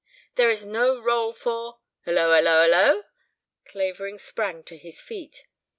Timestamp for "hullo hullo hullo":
2.05-3.03